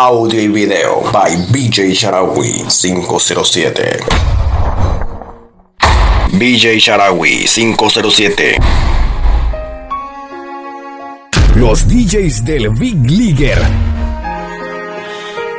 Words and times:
Audio 0.00 0.40
y 0.40 0.46
video 0.46 1.02
by 1.12 1.34
BJ 1.50 1.92
Sharawi 1.92 2.64
507. 2.68 3.98
BJ 6.34 6.78
Sharawi 6.78 7.48
507. 7.48 8.58
Los 11.56 11.88
DJs 11.88 12.44
del 12.44 12.70
Big 12.70 13.10
Leaguer. 13.10 13.58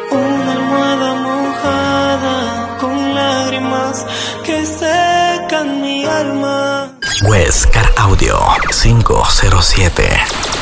Una 0.10 0.52
almohada 0.54 1.14
mojada 1.16 2.78
con 2.80 3.14
lágrimas 3.14 4.06
que 4.46 4.66
secan 4.66 5.82
mi 5.82 6.06
alma. 6.06 6.94
Westcar 7.24 7.92
Audio 7.98 8.40
507. 8.72 10.59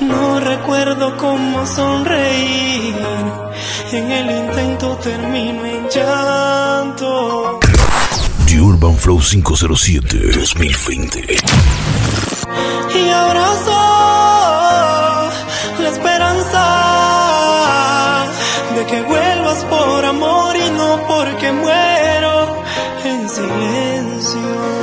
No 0.00 0.40
recuerdo 0.40 1.16
cómo 1.16 1.66
sonreír. 1.66 2.94
En 3.92 4.10
el 4.10 4.30
intento 4.30 4.96
termino 4.96 5.64
en 5.66 5.88
llanto. 5.88 7.60
The 8.46 8.60
Urban 8.60 8.96
Flow 8.96 9.20
507 9.20 10.32
2020. 10.32 11.36
Y 12.94 13.10
abrazo 13.10 13.70
la 15.78 15.88
esperanza 15.88 16.64
de 18.74 18.86
que 18.86 19.02
vuelvas 19.02 19.64
por 19.64 20.04
amor 20.04 20.56
y 20.56 20.70
no 20.70 21.00
porque 21.06 21.52
muero 21.52 22.62
en 23.04 23.28
silencio. 23.28 24.79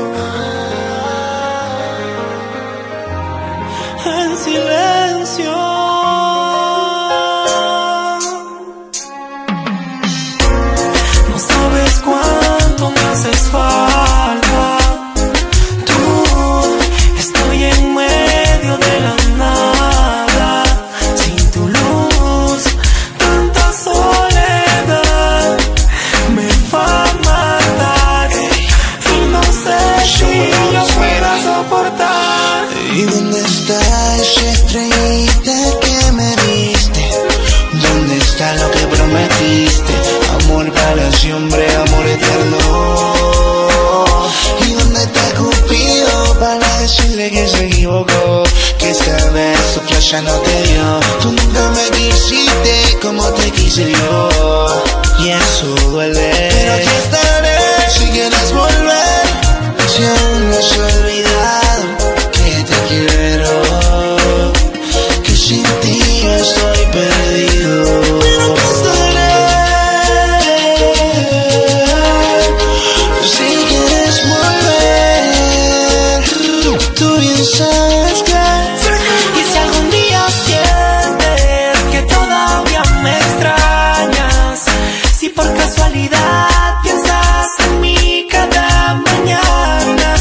Por 85.47 85.57
casualidad 85.57 86.81
piensas 86.83 87.47
en 87.59 87.81
mí 87.81 88.27
cada 88.29 88.95
mañana, 88.95 90.15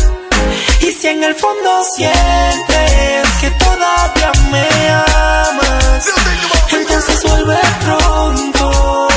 y 0.80 0.92
si 0.92 1.08
en 1.08 1.24
el 1.24 1.34
fondo 1.34 1.84
sientes 1.94 3.28
que 3.40 3.50
todavía 3.58 4.32
me 4.52 4.68
amas, 4.90 6.06
entonces 6.70 7.22
vuelve 7.24 7.58
pronto. 7.84 9.08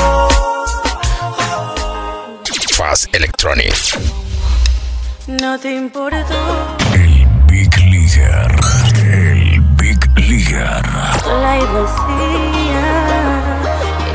Fast 2.76 3.14
Electronic. 3.14 3.74
No 5.26 5.58
te 5.58 5.72
importó 5.74 6.76
El 6.94 7.26
Big 7.46 7.76
Leaguer. 7.78 8.50
El 9.04 9.60
Big 9.76 10.00
Leaguer. 10.16 10.82
sola 11.22 11.58
y 11.58 11.64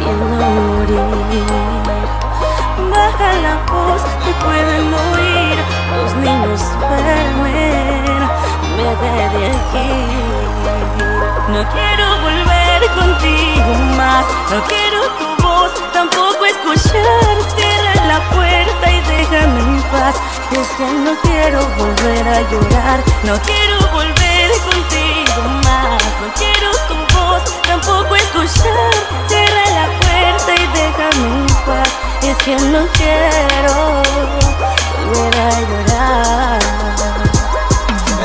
vacía, 0.05 0.13
queriendo 0.13 0.35
morir. 0.35 1.45
Baja 2.91 3.29
la 3.41 3.55
voz, 3.71 4.01
te 4.23 4.31
pueden 4.43 4.93
oír, 4.93 5.57
los 5.97 6.11
niños 6.15 6.61
duermen, 6.79 8.19
vete 8.77 9.09
de 9.37 9.45
aquí. 9.47 9.91
No 11.49 11.61
quiero 11.71 12.05
volver 12.21 12.79
contigo 12.95 13.71
más, 13.97 14.25
no 14.51 14.57
quiero 14.63 14.99
tu 15.19 15.27
voz, 15.43 15.71
tampoco 15.93 16.41
escuchar, 16.45 17.35
cierra 17.55 17.93
la 18.07 18.19
puerta 18.29 18.85
y 18.91 18.93
déjame 19.01 19.59
en 19.59 19.81
paz. 19.83 20.15
Es 20.51 20.67
que 20.77 20.85
no 20.85 21.13
quiero 21.23 21.59
volver 21.77 22.27
a 22.27 22.41
llorar, 22.49 22.99
no 23.23 23.33
quiero 23.41 23.77
volver 23.93 24.49
contigo 24.69 25.41
más, 25.63 26.03
no 26.21 26.27
quiero 26.35 26.69
tu 26.87 26.95
voz, 26.95 27.14
tampoco 27.67 28.15
escuchar, 28.15 28.93
cierra 29.27 29.65
la 29.71 29.87
puerta 29.99 30.53
y 30.53 30.67
déjame 30.77 31.39
en 31.39 31.47
paz. 31.65 31.89
Es 32.23 32.37
que 32.37 32.55
no 32.55 32.87
quiero 32.93 34.01
volver 35.13 35.35
a 35.39 35.61
llorar. 35.61 36.75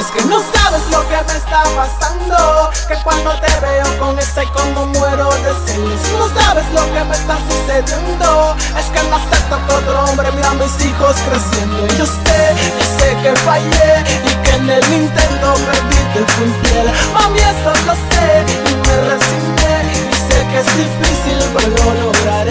Es 0.01 0.07
que 0.07 0.25
no 0.25 0.39
sabes 0.41 0.81
lo 0.91 1.07
que 1.09 1.17
me 1.31 1.37
está 1.37 1.63
pasando 1.77 2.71
Que 2.89 2.95
cuando 3.05 3.33
te 3.39 3.53
veo 3.61 3.99
con 3.99 4.19
esa 4.19 4.45
y 4.45 4.47
como 4.47 4.87
muero 4.87 5.29
de 5.29 5.53
celos 5.67 6.01
No 6.19 6.41
sabes 6.41 6.65
lo 6.73 6.91
que 6.95 7.05
me 7.05 7.15
está 7.15 7.37
sucediendo 7.37 8.57
Es 8.79 8.87
que 8.87 9.03
no 9.11 9.17
acepto 9.17 9.59
que 9.67 9.75
otro 9.75 10.05
hombre 10.05 10.33
mira 10.33 10.49
a 10.49 10.55
mis 10.55 10.85
hijos 10.87 11.17
creciendo 11.29 11.87
Yo 11.99 12.07
sé, 12.07 12.55
yo 12.79 12.99
sé 12.99 13.17
que 13.23 13.37
fallé 13.41 14.05
Y 14.25 14.35
que 14.43 14.51
en 14.53 14.71
el 14.71 14.93
intento 14.93 15.55
perdí, 15.67 15.97
te 16.15 16.33
fui 16.33 16.47
infiel 16.47 16.91
Mami, 17.13 17.41
eso 17.41 17.73
lo 17.85 17.95
sé 17.95 18.70
y 19.01 20.15
sé 20.29 20.47
que 20.51 20.59
es 20.59 20.67
difícil, 20.77 21.39
pero 21.55 21.69
lo 21.69 22.07
lograré 22.07 22.51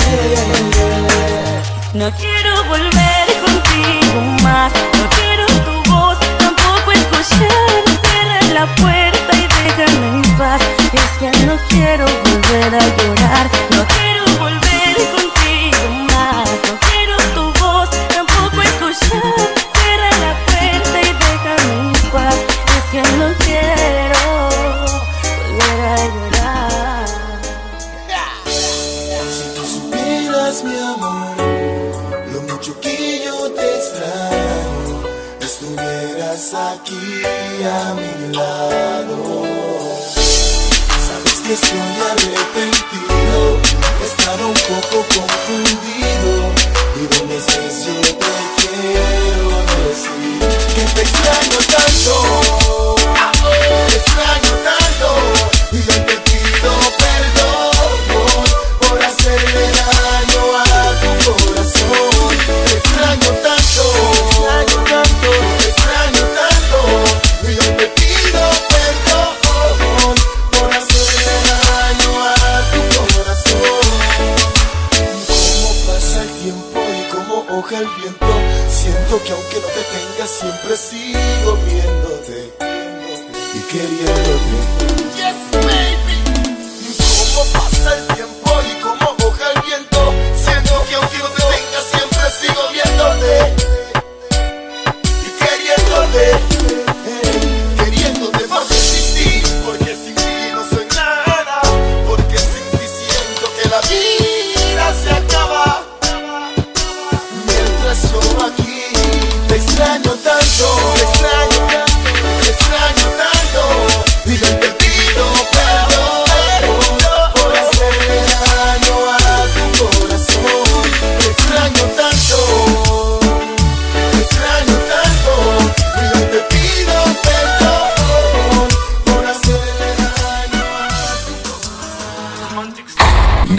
No 1.93 2.11
quiero 2.17 2.63
volver 2.65 3.25
contigo 3.45 4.21
más, 4.43 4.71
no 4.97 5.09
quiero 5.17 5.45
tu 5.65 5.91
voz, 5.91 6.17
tampoco 6.39 6.91
escuchar. 6.91 7.83
Cierra 8.03 8.41
la 8.53 8.65
puerta 8.75 9.31
y 9.33 9.47
déjame 9.47 10.07
en 10.15 10.37
paz. 10.37 10.61
Es 10.93 11.11
que 11.19 11.29
no 11.45 11.55
quiero 11.69 12.05
volver 12.05 12.75
a 12.75 12.85
llorar, 12.97 13.49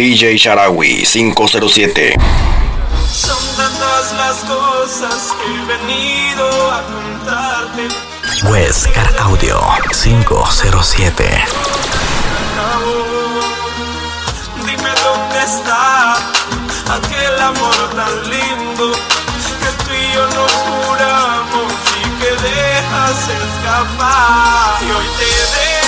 BJ 0.01 0.39
Sharawi 0.39 1.05
507. 1.05 2.17
Son 3.13 3.37
tantas 3.55 4.13
las 4.17 4.37
cosas 4.49 5.29
que 5.37 5.45
he 5.53 5.65
venido 5.77 6.49
a 6.73 6.83
contarte. 6.85 7.87
Westcar 8.51 9.15
Audio 9.19 9.61
507. 9.93 11.45
Dime 14.65 14.91
dónde 15.05 15.39
está 15.45 16.15
aquel 16.97 17.39
amor 17.39 17.77
tan 17.95 18.31
lindo 18.31 18.93
que 19.61 19.85
tú 19.85 19.91
y 19.93 20.15
yo 20.15 20.25
nos 20.29 20.53
juramos 20.65 21.73
y 21.99 22.09
que 22.23 22.31
dejas 22.49 23.19
escapar. 23.29 24.81
Y 24.81 24.91
hoy 24.93 25.09
te 25.19 25.27
dejo 25.27 25.80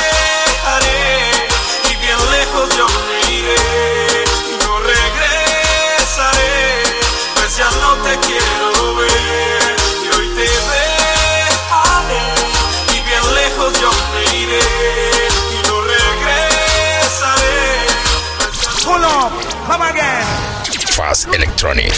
más 21.12 21.28
Electronic. 21.34 21.92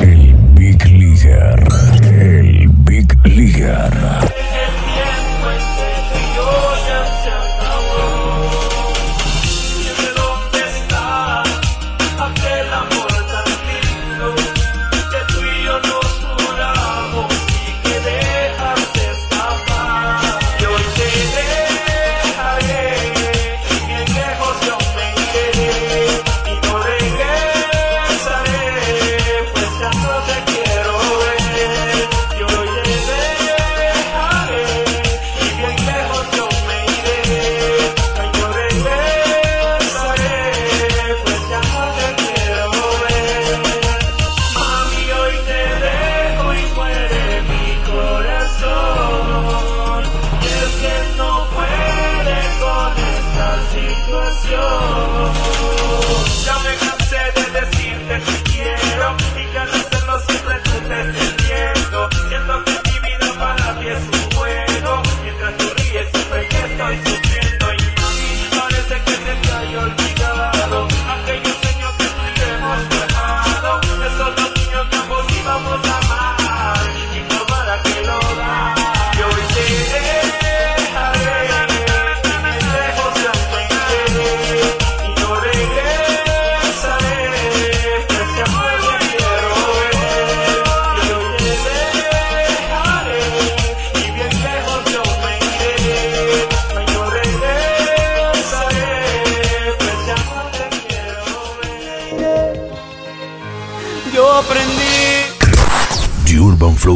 El 0.00 0.34
Big 0.54 0.84
Leaguer. 0.84 1.64
El 2.02 2.68
Big 2.68 3.06
Leaguer. 3.24 4.43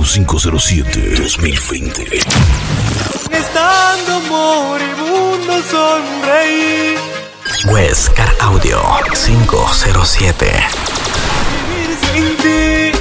0507-2020. 0.09 2.25
Estando 3.31 4.21
moribundo 4.23 5.63
sonreí. 5.71 6.97
Westcar 7.67 8.35
Audio 8.41 8.81
507. 9.13 10.51
Vivir 11.69 11.91
sin. 12.41 12.98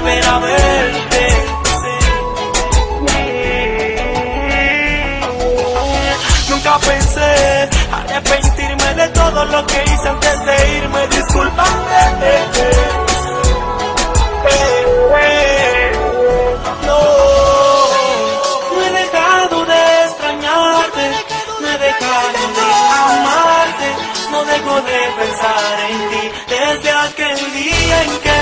volver 0.00 0.24
a. 0.26 0.38
Nunca 6.48 6.78
pensé 6.78 7.68
arrepentirme 7.92 8.94
de 8.94 9.08
todo 9.08 9.44
lo 9.44 9.66
que 9.66 9.84
hice 9.84 10.08
antes 10.08 10.44
de 10.46 10.76
irme, 10.78 11.06
disculpame. 11.08 11.88
de 24.82 25.10
pensar 25.18 25.80
en 25.90 26.10
ti 26.10 26.30
desde 26.48 26.90
aquel 26.90 27.52
día 27.52 28.02
en 28.04 28.20
que 28.20 28.37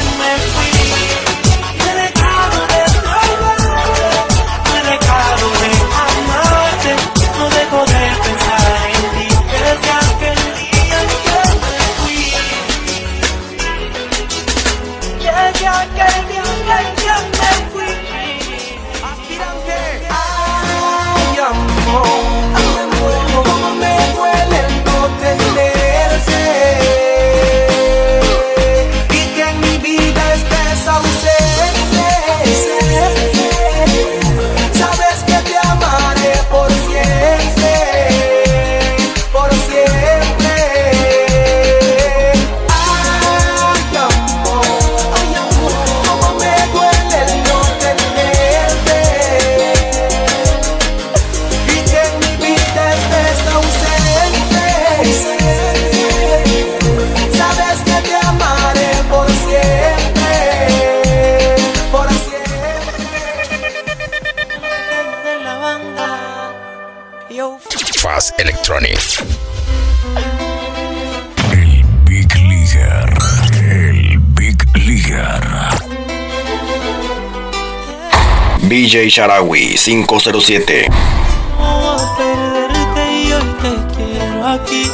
DJ 78.86 79.10
Sharawi 79.10 79.76
507. 79.76 80.88
No 81.58 81.96
perderte 82.16 83.02
y 83.20 83.32
hoy 83.32 83.42
te 83.60 83.96
quiero 83.96 84.46
aquí. 84.46 84.84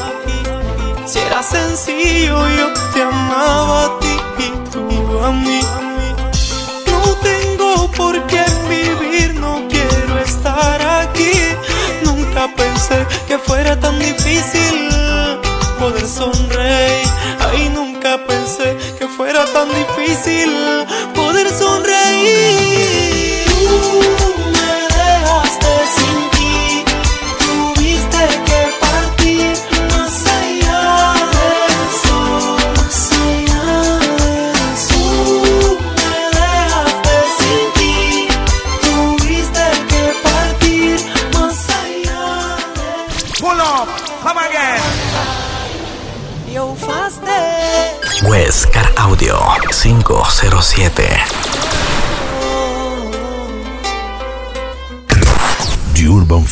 Si 1.04 1.18
era 1.18 1.42
sencillo, 1.42 2.38
yo 2.56 2.72
te 2.94 3.02
amaba 3.02 3.84
a 3.84 3.99
ti 4.00 4.16
y 4.38 4.70
tú 4.70 5.20
a 5.22 5.32
mí. 5.32 5.61
No 6.87 7.02
tengo 7.16 7.90
por 7.90 8.14
qué 8.28 8.42
vivir, 8.70 9.34
no 9.34 9.68
quiero 9.68 10.18
estar 10.25 10.80
aquí. 11.02 11.32
Nunca 12.02 12.49
pensé 12.56 13.06
que 13.28 13.37
fuera 13.37 13.78
tan 13.78 13.99
difícil 13.99 14.88
poder 15.78 16.08
sonreír. 16.08 17.06
Ahí 17.40 17.68
nunca 17.68 18.18
pensé 18.26 18.75
que 18.99 19.06
fuera 19.06 19.44
tan 19.52 19.68
difícil 19.68 20.82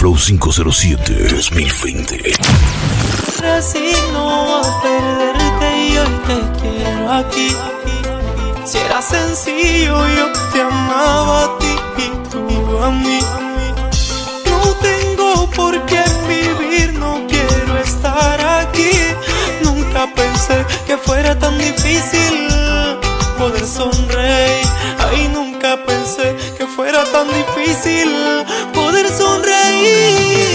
Flow 0.01 0.17
507 0.17 1.29
2020. 1.29 2.33
Resigno 3.39 4.57
a 4.57 4.81
perderte 4.81 5.89
y 5.89 5.99
hoy 5.99 6.09
te 6.27 6.59
quiero 6.59 7.13
aquí. 7.13 7.49
Si 8.65 8.79
era 8.79 9.03
sencillo, 9.03 10.09
yo 10.17 10.33
te 10.55 10.63
amaba 10.63 11.45
a 11.45 11.59
ti 11.59 11.77
y 11.99 12.31
tú 12.31 12.83
a 12.83 12.91
mí. 12.93 13.19
No 14.47 14.73
tengo 14.81 15.51
por 15.51 15.85
qué 15.85 16.03
vivir, 16.27 16.95
no 16.95 17.27
quiero 17.29 17.79
estar 17.85 18.41
aquí. 18.41 18.93
Nunca 19.63 20.09
pensé 20.15 20.65
que 20.87 20.97
fuera 20.97 21.39
tan 21.39 21.59
difícil 21.59 22.49
poder 23.37 23.67
sonreír. 23.67 24.67
Ay, 24.99 25.29
no 25.35 25.40
que 26.57 26.67
fuera 26.67 27.05
tan 27.05 27.29
difícil 27.29 28.09
poder 28.75 29.09
sonreír. 29.09 30.50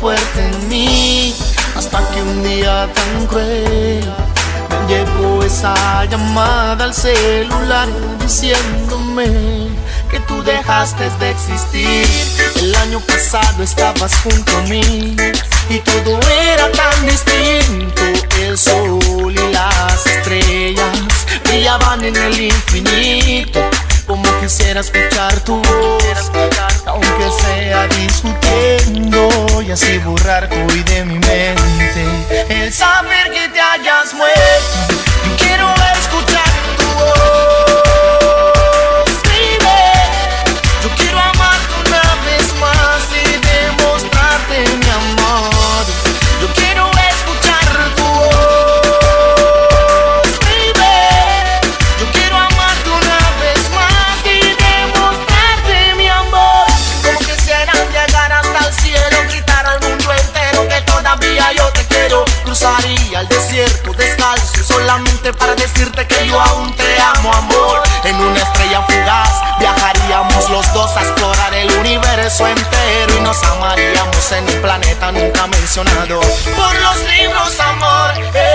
fuerte 0.00 0.40
en 0.40 0.68
mí 0.68 1.34
hasta 1.76 1.98
que 2.10 2.22
un 2.22 2.42
día 2.42 2.88
tan 2.94 3.26
cruel 3.26 4.00
me 4.70 4.94
llegó 4.94 5.42
esa 5.44 6.04
llamada 6.06 6.84
al 6.84 6.94
celular 6.94 7.86
diciéndome 8.18 9.68
que 10.10 10.20
tú 10.20 10.42
dejaste 10.42 11.10
de 11.20 11.30
existir. 11.30 12.06
El 12.56 12.74
año 12.76 13.00
pasado 13.00 13.62
estabas 13.62 14.14
junto 14.22 14.56
a 14.56 14.60
mí 14.62 15.16
y 15.68 15.78
todo 15.80 16.18
era 16.30 16.72
tan 16.72 17.06
distinto. 17.06 18.02
El 18.40 18.56
sol 18.56 18.98
y 19.32 19.52
las 19.52 20.06
estrellas 20.06 20.98
brillaban 21.44 22.02
en 22.04 22.16
el 22.16 22.40
infinito. 22.40 23.60
Como 24.06 24.24
quisiera 24.40 24.80
escuchar 24.80 25.38
tu 25.40 25.56
voz 25.56 26.30
aunque 26.86 27.30
sea 27.40 27.86
discutiendo 27.88 29.28
y 29.62 29.70
así 29.70 29.98
borrar 29.98 30.48
hoy 30.52 30.82
mi 31.04 31.18
mente 31.18 32.06
el 32.48 32.72
saber 32.72 33.30
que 33.32 33.48
te 33.48 33.60
hayas 33.60 34.14
muerto. 34.14 35.00
decirte 65.80 66.06
que 66.06 66.28
yo 66.28 66.38
aún 66.38 66.74
te 66.74 67.00
amo, 67.00 67.32
amor. 67.32 67.82
En 68.04 68.16
una 68.16 68.38
estrella 68.38 68.82
fugaz 68.82 69.30
viajaríamos 69.58 70.50
los 70.50 70.72
dos 70.74 70.94
a 70.96 71.00
explorar 71.00 71.54
el 71.54 71.70
universo 71.78 72.46
entero 72.46 73.16
y 73.16 73.20
nos 73.20 73.42
amaríamos 73.44 74.32
en 74.32 74.48
un 74.48 74.62
planeta 74.62 75.12
nunca 75.12 75.46
mencionado. 75.46 76.20
Por 76.20 76.74
los 76.80 76.96
libros, 77.10 77.60
amor. 77.60 78.10
Eh. 78.34 78.49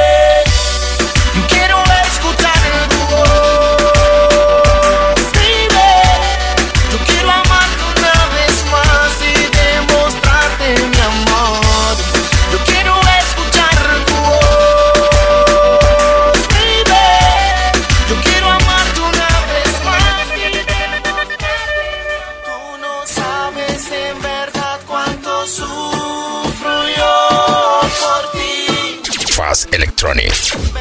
morning. 30.16 30.75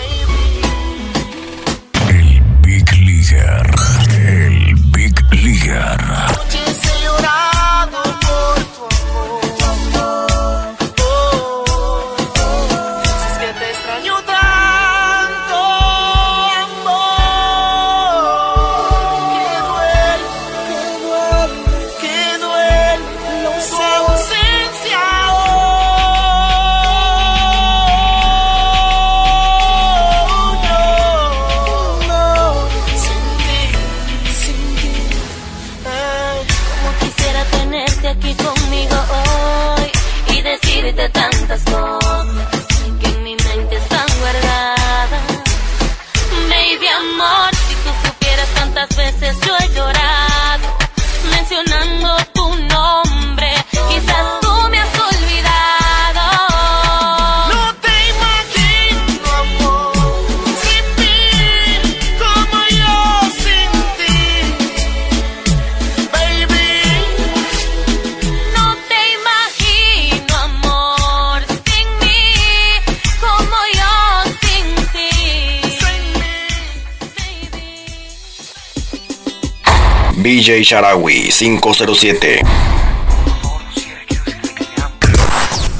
Sharawi 80.64 81.30
507. 81.30 82.42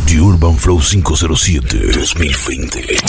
The 0.07 0.19
Urban 0.21 0.57
Flow 0.57 0.79
507 0.79 1.63
2020. 1.93 3.01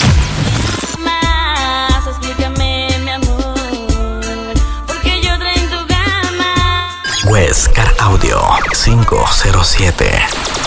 Westcar 7.30 7.92
Audio 8.00 8.40
507. 8.74 10.65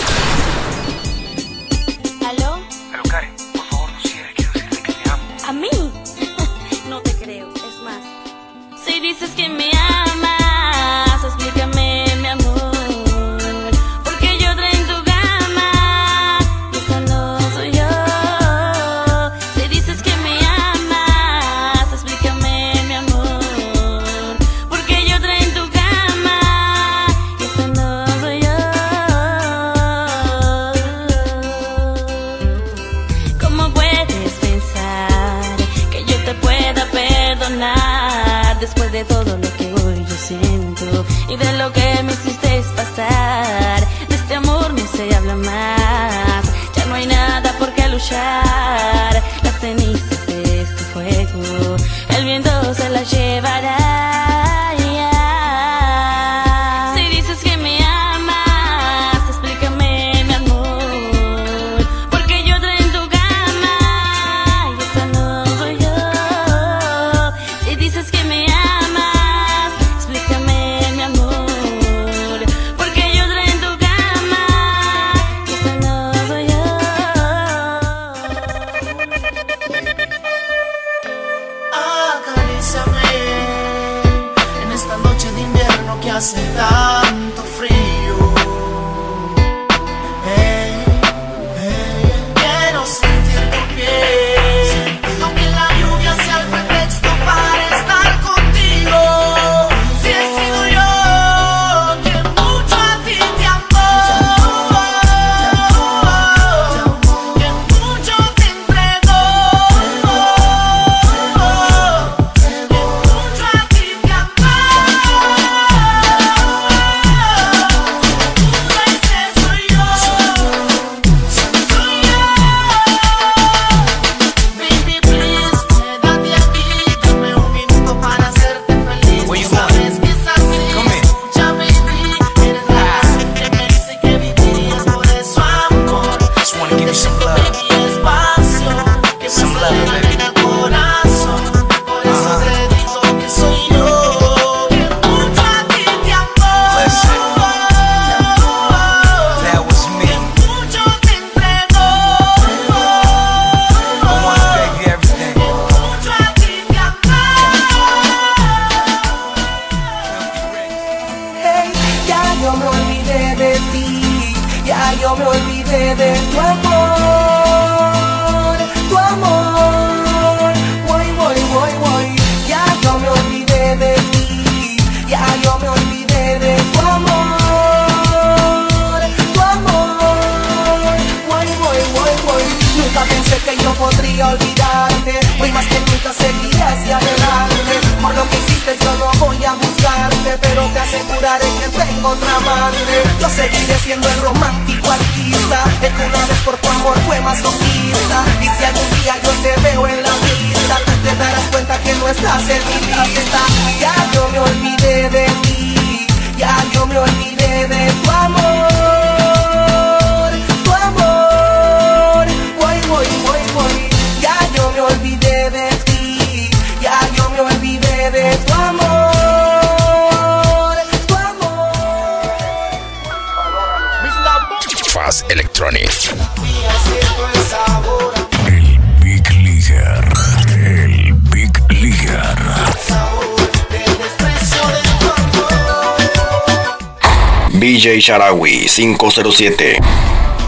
BJ 237.79 238.01
Sharawi 238.01 238.67
507. 238.67 240.38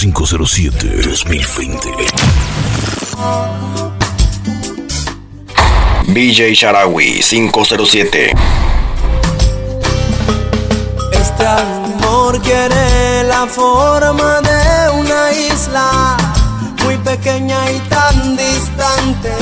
507-2020. 0.00 2.10
BJ 6.06 6.54
Sharawi 6.54 7.20
507. 7.20 8.32
Este 11.12 11.46
amor 11.46 12.40
quiere 12.40 13.24
la 13.24 13.46
forma 13.46 14.40
de 14.40 14.88
una 15.00 15.32
isla 15.32 16.16
muy 16.82 16.96
pequeña 16.96 17.70
y 17.70 17.78
tan 17.90 18.38
distante. 18.38 19.34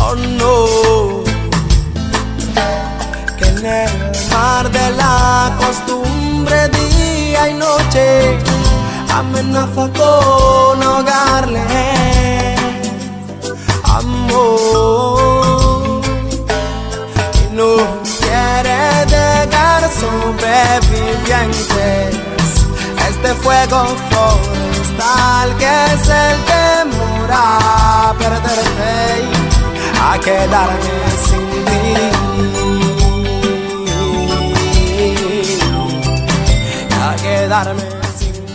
Oh 0.00 0.14
no, 0.14 1.24
que 3.36 3.48
en 3.48 3.66
el 3.66 3.90
mar 4.30 4.70
de 4.70 4.90
la 4.92 5.56
costumbre 5.58 6.77
día 7.38 7.48
y 7.48 7.54
noche 7.54 8.38
amenaza 9.14 9.88
con 9.96 10.82
ahogarle. 10.82 11.64
Amor 13.84 15.20
y 17.34 17.36
no 17.54 17.76
quiere 18.18 19.06
dejar 19.06 19.82
sobrevivientes 19.90 22.56
este 23.08 23.30
fuego 23.34 23.78
forestal 24.10 25.48
que 25.58 25.72
es 25.94 26.08
el 26.08 26.36
temor 26.44 27.30
a 27.32 28.14
perderte 28.18 28.94
y 29.22 29.24
a 30.00 30.18
quedarme 30.20 30.98
sin 31.24 31.48
ti 31.64 32.07
quedarme 37.48 37.80
sin 38.18 38.32
ti 38.44 38.52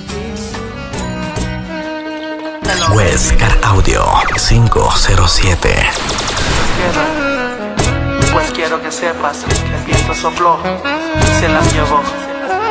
Huescar 2.93 3.58
Audio 3.63 4.06
507. 4.38 5.75
Pues 8.32 8.51
quiero 8.51 8.79
que 8.84 8.91
sepas 8.91 9.45
que 9.45 9.75
el 9.75 9.84
viento 9.86 10.13
sopló 10.13 10.60
y 10.62 11.39
se 11.39 11.49
las 11.49 11.73
llevó. 11.73 12.01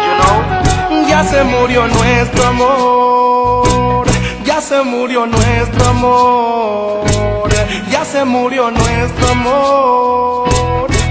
You 0.06 0.14
know? 0.20 1.08
Ya 1.08 1.24
se 1.24 1.42
murió 1.42 1.88
nuestro 1.88 2.46
amor. 2.46 4.06
Ya 4.44 4.60
se 4.60 4.80
murió 4.82 5.26
nuestro 5.26 5.88
amor. 5.88 7.04
Ya 7.90 8.04
se 8.04 8.24
murió 8.24 8.70
nuestro 8.70 9.28
amor. 9.28 10.48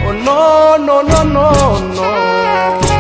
Oh 0.07 0.13
no, 0.23 0.77
no, 0.77 1.03
no, 1.03 1.23
no, 1.25 1.79
no. 1.79 2.90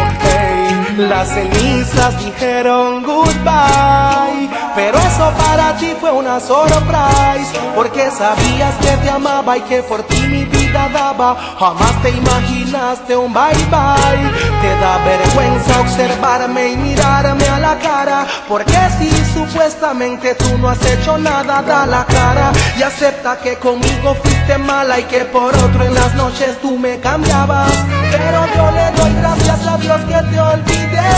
Las 0.97 1.29
cenizas 1.29 2.23
dijeron 2.23 3.03
goodbye. 3.03 4.49
Pero 4.75 4.97
eso 4.97 5.31
para 5.37 5.75
ti 5.77 5.93
fue 5.99 6.11
una 6.11 6.39
surprise. 6.39 7.51
Porque 7.75 8.09
sabías 8.11 8.75
que 8.75 8.97
te 8.97 9.09
amaba 9.09 9.57
y 9.57 9.61
que 9.61 9.83
por 9.83 10.03
ti 10.03 10.21
mi 10.27 10.45
vida 10.45 10.89
daba. 10.93 11.35
Jamás 11.59 12.01
te 12.01 12.09
imaginaste 12.09 13.15
un 13.15 13.33
bye 13.33 13.65
bye. 13.69 14.50
Te 14.61 14.75
da 14.79 14.97
vergüenza 14.99 15.81
observarme 15.81 16.71
y 16.71 16.77
mirarme 16.77 17.45
a 17.45 17.59
la 17.59 17.77
cara. 17.79 18.27
Porque 18.47 18.77
si 18.97 19.09
supuestamente 19.33 20.35
tú 20.35 20.57
no 20.59 20.69
has 20.69 20.85
hecho 20.85 21.17
nada, 21.17 21.61
da 21.61 21.85
la 21.85 22.05
cara 22.05 22.51
y 22.77 22.83
acepta 22.83 23.39
que 23.39 23.55
conmigo 23.55 24.15
fuiste 24.23 24.57
mala 24.57 24.99
y 24.99 25.03
que 25.03 25.25
por 25.25 25.55
otro 25.55 25.83
en 25.83 25.93
las 25.95 26.13
noches 26.15 26.59
tú 26.61 26.77
me 26.77 26.99
cambiabas. 26.99 27.71
Pero 28.11 28.39
yo 28.55 28.71
le 28.71 28.91
doy 28.97 29.13
gracias 29.21 29.67
a 29.67 29.77
Dios 29.77 30.01
que 30.01 30.19
te 30.31 30.39
olvidé 30.39 31.11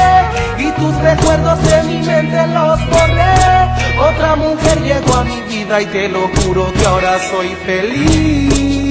y 0.58 0.72
tus 0.80 0.96
recuerdos 0.98 1.64
de 1.64 1.84
mi 1.84 1.98
mente 2.02 2.48
los 2.48 2.80
borré. 2.90 3.34
Otra 4.10 4.36
mujer 4.36 4.82
llegó 4.82 5.16
a 5.16 5.24
mi 5.24 5.42
vida 5.42 5.82
y 5.82 5.86
te 5.88 6.10
lo 6.10 6.28
juro 6.38 6.72
que 6.74 6.86
ahora 6.86 7.18
soy 7.30 7.50
feliz. 7.66 8.83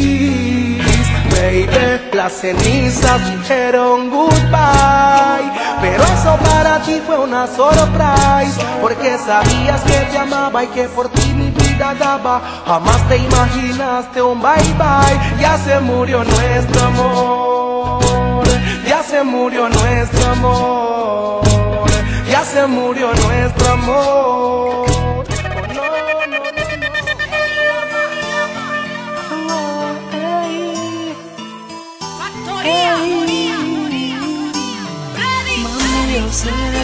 Baby, 1.42 1.66
las 2.12 2.34
cenizas 2.34 3.20
dijeron 3.32 4.10
goodbye. 4.10 5.50
Pero 5.80 6.04
eso 6.04 6.36
para 6.44 6.80
ti 6.82 7.02
fue 7.04 7.18
una 7.18 7.48
surprise. 7.48 8.64
Porque 8.80 9.18
sabías 9.18 9.80
que 9.82 9.98
te 10.12 10.18
amaba 10.18 10.62
y 10.62 10.68
que 10.68 10.84
por 10.84 11.08
ti 11.08 11.32
mi 11.34 11.50
vida 11.50 11.96
daba. 11.98 12.40
Jamás 12.64 13.08
te 13.08 13.16
imaginaste 13.16 14.22
un 14.22 14.40
bye 14.40 14.52
bye. 14.78 15.40
Ya 15.40 15.58
se 15.58 15.80
murió 15.80 16.22
nuestro 16.22 16.80
amor. 16.86 18.44
Ya 18.86 19.02
se 19.02 19.24
murió 19.24 19.68
nuestro 19.68 20.30
amor. 20.30 21.42
Ya 22.30 22.44
se 22.44 22.66
murió 22.68 23.08
nuestro 23.14 23.72
amor. 23.72 25.21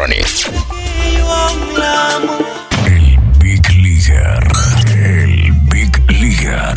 Electronics. 0.00 0.48
El 2.86 3.18
Big 3.38 3.68
Leaguer. 3.70 4.48
El 4.94 5.52
Big 5.68 6.10
Leaguer. 6.10 6.74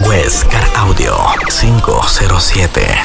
Huescar 0.00 0.64
Audio 0.76 1.16
507. 1.48 2.99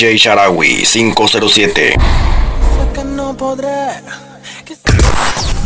BJ 0.00 0.16
Sharawi 0.16 0.82
507. 0.82 1.92
Sé 1.92 2.92
que 2.94 3.04
no 3.04 3.36
podré. 3.36 4.00
que 4.64 4.74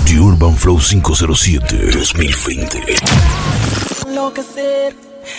The 0.06 0.18
Urban 0.18 0.56
Flow 0.56 0.80
507 0.80 1.76
2020. 1.92 2.80
enloquecer 4.08 4.96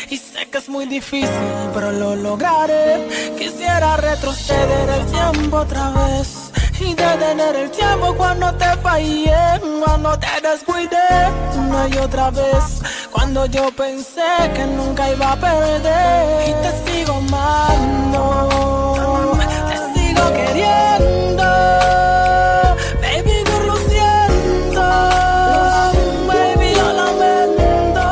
y 0.10 0.16
sé 0.16 0.48
que 0.50 0.60
es 0.60 0.70
muy 0.70 0.86
difícil, 0.86 1.30
pero 1.74 1.92
lo 1.92 2.16
lograré. 2.16 3.06
Quisiera 3.38 3.98
retroceder 3.98 4.90
el 4.90 5.06
tiempo 5.08 5.58
otra 5.58 5.92
vez 5.92 6.52
y 6.80 6.94
detener 6.94 7.54
el 7.54 7.72
tiempo 7.72 8.16
cuando 8.16 8.54
te 8.54 8.78
fallé, 8.82 9.60
cuando 9.84 10.18
te 10.18 10.42
descuidé 10.42 11.10
una 11.58 11.90
y 11.90 11.98
otra 11.98 12.32
vez. 12.32 12.82
Cuando 13.16 13.46
yo 13.46 13.72
pensé 13.72 14.28
que 14.54 14.68
nunca 14.68 15.10
iba 15.10 15.32
a 15.32 15.36
perder 15.38 16.50
Y 16.50 16.54
te 16.64 16.72
sigo 16.84 17.14
amando 17.14 18.22
Te 19.70 19.78
sigo 19.94 20.24
queriendo 20.34 21.46
Baby, 23.02 23.36
yo 23.46 23.58
lo 23.68 23.76
Baby, 26.28 26.70
yo 26.76 26.88
lamento 26.92 28.06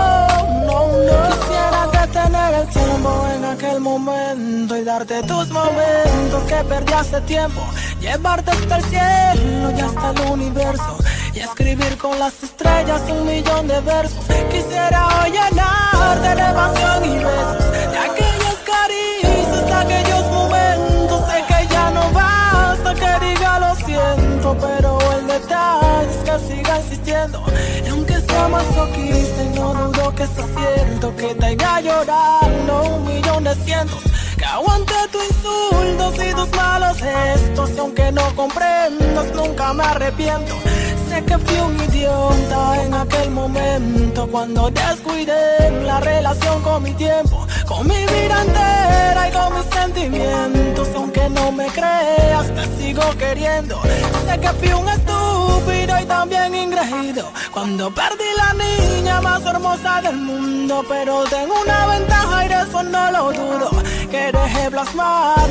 No, 0.67 0.79
Quisiera 1.27 1.81
detener 1.91 2.51
el 2.61 2.67
tiempo 2.69 3.11
en 3.35 3.43
aquel 3.43 3.79
momento 3.81 4.77
Y 4.77 4.83
darte 4.85 5.21
tus 5.23 5.49
momentos 5.49 6.43
que 6.47 6.63
perdí 6.63 6.93
hace 6.93 7.19
tiempo 7.21 7.61
Llevarte 7.99 8.51
hasta 8.51 8.77
el 8.77 8.83
cielo 8.85 9.71
y 9.77 9.81
hasta 9.81 10.11
el 10.11 10.31
universo. 10.31 11.02
Y 11.35 11.39
escribir 11.39 11.97
con 11.97 12.19
las 12.19 12.43
estrellas 12.43 13.01
un 13.09 13.25
millón 13.25 13.67
de 13.67 13.81
versos. 13.81 14.23
Quisiera 14.51 15.07
hoy 15.07 15.31
llenar 15.31 16.21
de 16.21 16.31
elevación 16.31 17.05
y 17.05 17.15
besos. 17.17 17.71
De 17.71 17.97
aquellas 17.97 18.57
caricias, 18.71 19.65
de 19.65 19.73
aquellos 19.73 20.25
momentos. 20.31 21.23
Sé 21.27 21.43
que 21.47 21.73
ya 21.73 21.89
no 21.89 22.11
basta 22.11 22.93
que 22.93 23.25
diga 23.25 23.59
lo 23.59 23.75
siento. 23.75 24.57
Pero 24.61 24.99
el 25.17 25.27
detalle 25.27 26.11
es 26.11 26.17
que 26.17 26.53
siga 26.53 26.79
insistiendo. 26.79 27.43
Y 27.83 27.89
aunque 27.89 28.21
sea 28.21 28.47
masoquista 28.47 29.43
y 29.43 29.59
no 29.59 29.73
dudo 29.73 30.15
que 30.15 30.27
sea 30.27 30.45
cierto. 30.55 31.15
Que 31.15 31.33
te 31.33 31.45
haga 31.45 31.81
llorando 31.81 32.83
un 32.95 33.07
millón 33.07 33.43
de 33.43 33.55
cientos. 33.55 34.03
Que 34.37 34.45
aguante 34.45 34.93
tu 35.11 35.17
insultos 35.19 36.13
y 36.23 36.33
tus 36.35 36.51
malos 36.55 36.97
gestos. 36.97 37.71
Y 37.71 37.79
aunque 37.79 38.11
no 38.11 38.35
comprendas, 38.35 39.33
nunca 39.33 39.73
me 39.73 39.83
arrepiento. 39.83 40.72
Sé 41.13 41.23
que 41.25 41.37
fui 41.37 41.59
un 41.59 41.75
idiota 41.79 42.83
en 42.83 42.91
aquel 42.91 43.29
momento 43.29 44.27
cuando 44.31 44.71
descuidé 44.71 45.69
la 45.85 45.99
relación 45.99 46.59
con 46.63 46.81
mi 46.81 46.91
tiempo, 46.93 47.45
con 47.67 47.87
mi 47.87 47.99
vida 48.07 48.41
entera 48.41 49.29
y 49.29 49.31
con 49.31 49.53
mis 49.53 49.65
sentimientos. 49.79 50.87
Aunque 50.95 51.29
no 51.29 51.51
me 51.51 51.67
creas, 51.67 52.47
te 52.55 52.65
sigo 52.77 53.03
queriendo. 53.19 53.79
Sé 54.27 54.39
que 54.39 54.49
fui 54.59 54.73
un 54.73 54.89
estúpido 54.89 55.99
y 56.01 56.05
también 56.05 56.55
ingreído 56.55 57.31
cuando 57.51 57.93
perdí 57.93 58.29
la 58.35 58.51
niña 58.65 59.21
más 59.21 59.45
hermosa 59.45 60.01
del 60.01 60.17
mundo. 60.17 60.83
Pero 60.89 61.25
tengo 61.25 61.53
una 61.61 61.85
ventaja 61.85 62.45
y 62.45 62.47
de 62.47 62.55
eso 62.55 62.81
no 62.81 63.11
lo 63.11 63.31
dudo. 63.33 63.69
Que 64.13 64.31
dejé 64.31 64.69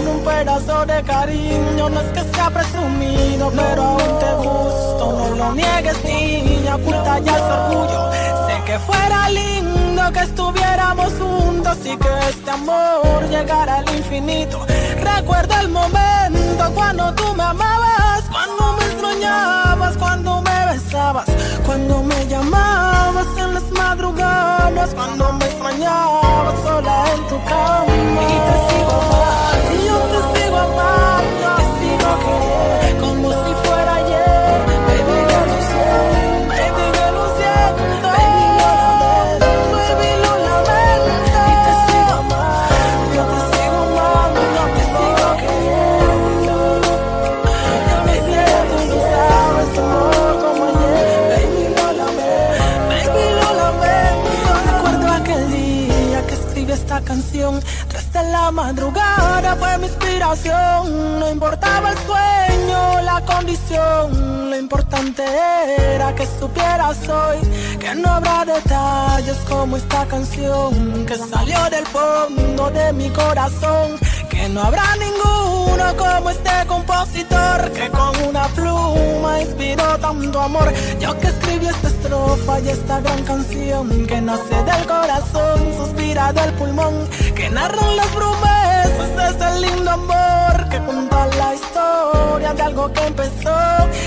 un 0.09 0.20
pedazo 0.25 0.87
de 0.87 1.03
cariño. 1.03 1.90
No 1.90 2.01
es 2.01 2.12
que 2.12 2.22
sea 2.33 2.48
presumido, 2.48 3.51
pero 3.57 3.83
aún 3.83 4.18
te 4.20 4.33
gusto. 4.37 5.05
No 5.18 5.37
lo 5.37 5.53
niegues, 5.53 6.05
niña, 6.05 6.77
oculta 6.77 7.18
ya 7.18 7.33
ese 7.33 7.53
orgullo. 7.59 8.12
Sé 8.46 8.64
que 8.64 8.79
fuera 8.79 9.29
lindo 9.31 10.03
que 10.12 10.20
estuviéramos 10.20 11.12
juntos 11.14 11.77
y 11.85 11.96
que 11.96 12.09
este 12.31 12.51
amor 12.53 13.29
llegara 13.29 13.79
al 13.79 13.96
infinito. 13.96 14.64
Recuerda 15.01 15.61
el 15.61 15.68
momento 15.68 16.72
cuando 16.72 17.12
tú 17.14 17.35
me 17.35 17.42
amabas, 17.42 18.23
cuando 18.31 18.75
me 18.75 18.85
extrañabas, 18.85 19.96
cuando 19.96 20.40
me 20.40 20.52
cuando 21.66 22.02
me 22.02 22.27
llamabas 22.29 23.27
en 23.37 23.54
las 23.54 23.70
madrugadas, 23.73 24.94
cuando 24.94 25.33
me 25.35 25.44
extrañabas 25.44 26.62
sola 26.62 27.04
en 27.14 27.29
tu 27.29 27.44
cama. 27.44 27.85
Y 27.88 28.37
te 28.46 28.54
sigo 28.68 28.94
amando, 29.02 29.41
canción, 57.13 57.60
de 58.15 58.23
la 58.31 58.50
madrugada 58.50 59.54
fue 59.56 59.77
mi 59.77 59.87
inspiración. 59.87 61.21
No 61.21 61.29
importaba 61.31 61.90
el 61.90 61.98
sueño, 61.98 63.02
la 63.02 63.21
condición, 63.27 64.50
lo 64.50 64.56
importante 64.56 65.23
era 65.94 66.15
que 66.15 66.27
supieras 66.40 66.96
hoy 67.08 67.38
que 67.79 67.94
no 67.96 68.08
habrá 68.08 68.46
detalles 68.46 69.37
como 69.46 69.77
esta 69.77 70.06
canción 70.06 71.04
que 71.04 71.17
salió 71.17 71.58
del 71.69 71.87
fondo 71.87 72.71
de 72.71 72.94
mi 72.94 73.10
corazón. 73.10 73.98
Que 74.42 74.48
no 74.48 74.60
habrá 74.60 74.96
ninguno 74.96 75.96
como 75.96 76.30
este 76.30 76.50
compositor 76.66 77.70
que 77.70 77.88
con 77.90 78.28
una 78.28 78.48
pluma 78.48 79.40
inspiró 79.40 79.96
tanto 80.00 80.40
amor. 80.40 80.72
Yo 80.98 81.16
que 81.20 81.28
escribí 81.28 81.66
esta 81.68 81.86
estrofa 81.86 82.58
y 82.58 82.70
esta 82.70 83.00
gran 83.02 83.22
canción 83.22 84.04
que 84.04 84.20
nace 84.20 84.64
del 84.64 84.84
corazón, 84.88 85.60
suspira 85.76 86.32
del 86.32 86.52
pulmón, 86.54 87.08
que 87.36 87.50
narran 87.50 87.96
las 87.96 88.08
promesas 88.08 88.71
de 89.23 89.29
este 89.31 89.60
lindo 89.60 89.90
amor 89.90 90.68
que 90.68 90.79
cuenta 90.81 91.27
la 91.38 91.54
historia 91.54 92.54
de 92.54 92.62
algo 92.62 92.92
que 92.92 93.06
empezó 93.06 93.56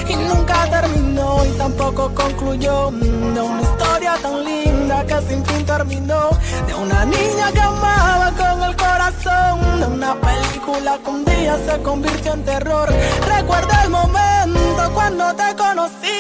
y 0.08 0.16
nunca 0.16 0.70
terminó 0.70 1.46
y 1.46 1.50
tampoco 1.58 2.12
concluyó. 2.14 2.92
De 2.92 3.42
una 3.42 3.62
historia 3.62 4.14
tan 4.22 4.44
linda 4.44 5.06
que 5.06 5.18
sin 5.28 5.46
fin 5.46 5.66
terminó, 5.66 6.30
de 6.68 6.74
una 6.74 7.06
niña 7.06 7.52
que 7.54 7.62
amaba 7.62 8.32
con 8.32 8.64
el 8.64 8.76
corazón, 8.76 9.80
de 9.80 9.88
una 9.88 10.16
película 10.16 11.00
que 11.04 11.10
un 11.10 11.26
día 11.26 11.58
se 11.68 11.82
convirtió 11.82 12.34
en 12.34 12.44
terror. 12.44 12.90
Recuerda 13.36 13.84
el 13.84 13.90
momento 13.90 14.92
cuando 14.94 15.34
te 15.36 15.56
conocí, 15.56 16.18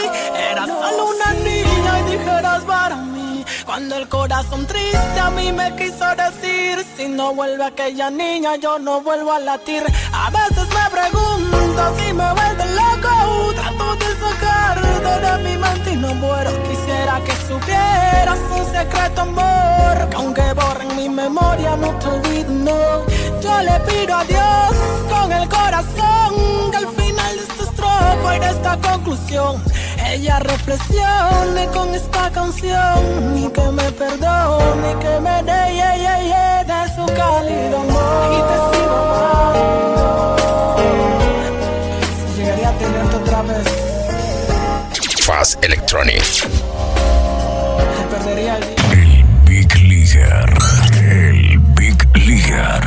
eras 0.51 0.67
solo 0.67 1.09
una 1.15 1.33
niña 1.43 1.99
y 1.99 2.11
dijeras 2.11 2.63
para 2.63 2.95
mí. 2.97 3.24
Cuando 3.65 3.97
el 3.97 4.07
corazón 4.07 4.67
triste 4.67 5.19
a 5.19 5.31
mí 5.31 5.51
me 5.51 5.75
quiso 5.75 6.05
decir 6.15 6.85
Si 6.95 7.07
no 7.07 7.33
vuelve 7.33 7.63
aquella 7.63 8.11
niña 8.11 8.57
yo 8.57 8.77
no 8.77 9.01
vuelvo 9.01 9.31
a 9.31 9.39
latir 9.39 9.83
A 10.13 10.29
veces 10.29 10.67
me 10.69 10.89
pregunto 10.91 11.95
si 11.97 12.13
me 12.13 12.31
vuelve 12.33 12.65
loco 12.75 13.53
Trato 13.55 13.95
de 13.95 14.05
sacarte 14.19 15.25
de 15.25 15.43
mi 15.43 15.57
mente 15.57 15.91
y 15.93 15.95
no 15.95 16.13
muero. 16.15 16.51
Quisiera 16.63 17.19
que 17.25 17.31
supieras 17.47 18.39
un 18.51 18.65
secreto 18.71 19.21
amor 19.21 20.09
Que 20.09 20.15
aunque 20.15 20.53
borren 20.53 20.95
mi 20.95 21.09
memoria 21.09 21.75
no 21.75 21.89
te 21.97 22.07
olvido. 22.07 22.51
No 22.51 23.05
Yo 23.41 23.61
le 23.61 23.79
pido 23.79 24.15
a 24.15 24.23
Dios 24.25 24.75
con 25.09 25.31
el 25.31 25.49
corazón 25.49 26.71
Que 26.71 26.77
al 26.77 26.87
final 26.89 27.35
de 27.35 27.63
estrofa 27.63 28.35
y 28.35 28.39
de 28.39 28.49
esta 28.49 28.77
conclusión 28.77 29.63
ella 30.13 30.39
reflexione 30.39 31.67
con 31.73 31.93
esta 31.93 32.31
canción 32.31 33.37
y 33.37 33.47
que 33.49 33.67
me 33.71 33.91
perdone, 33.91 34.95
que 34.99 35.19
me 35.19 35.43
dé 35.43 35.73
yeah, 35.73 35.95
yeah, 35.97 36.21
yeah, 36.21 36.63
de 36.63 36.95
su 36.95 37.05
cálido 37.13 37.79
amor 37.79 38.31
y 38.31 38.41
te 38.49 38.55
sigo 38.77 38.95
amando. 38.95 40.05
Si 42.35 42.41
llegaría 42.41 42.69
a 42.69 42.73
tenerte 42.73 43.15
otra 43.15 43.41
vez, 43.43 43.67
Fast 45.25 45.63
Electronic. 45.65 46.23
te 46.23 48.05
perdería 48.15 48.57
el 48.57 48.61
día. 48.61 48.75
El 48.91 49.23
Big 49.45 49.75
Leaguer. 49.81 50.53
El 50.99 51.59
Big 51.75 51.97
Leaguer. 52.15 52.83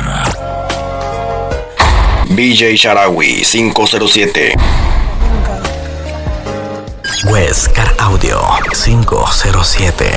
BJ 2.29 2.75
Sharawi 2.77 3.43
507. 3.43 4.55
Westcar 7.25 7.93
Audio 7.99 8.39
507. 8.73 10.09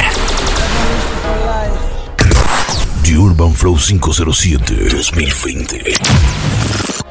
The 3.03 3.17
Urban 3.17 3.53
Flow 3.53 3.77
507 3.77 5.03
2020. 5.03 7.02